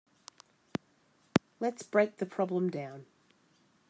[1.59, 3.05] Let's break the problem down.